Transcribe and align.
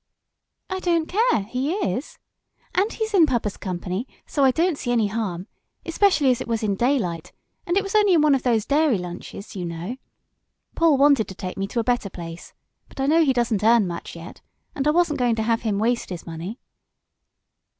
"I 0.67 0.79
don't 0.79 1.05
care; 1.07 1.43
he 1.43 1.73
is! 1.73 2.17
And 2.73 2.91
he's 2.91 3.13
in 3.13 3.27
papa's 3.27 3.55
company, 3.55 4.07
so 4.25 4.43
I 4.43 4.49
don't 4.49 4.75
see 4.75 4.91
any 4.91 5.05
harm 5.05 5.45
especially 5.85 6.31
as 6.31 6.41
it 6.41 6.47
was 6.47 6.63
in 6.63 6.73
daylight, 6.75 7.31
and 7.67 7.77
it 7.77 7.83
was 7.83 7.93
only 7.93 8.15
in 8.15 8.23
one 8.23 8.33
of 8.33 8.41
those 8.41 8.65
dairy 8.65 8.97
lunches, 8.97 9.55
you 9.55 9.63
know. 9.63 9.97
Paul 10.73 10.97
wanted 10.97 11.27
to 11.27 11.35
take 11.35 11.55
me 11.55 11.67
to 11.67 11.79
a 11.79 11.83
better 11.83 12.09
place, 12.09 12.55
but 12.89 12.99
I 12.99 13.05
know 13.05 13.23
he 13.23 13.31
doesn't 13.31 13.63
earn 13.63 13.85
much 13.85 14.15
yet, 14.15 14.41
and 14.73 14.87
I 14.87 14.89
wasn't 14.89 15.19
going 15.19 15.35
to 15.35 15.43
have 15.43 15.61
him 15.61 15.77
waste 15.77 16.09
his 16.09 16.25
money." 16.25 16.57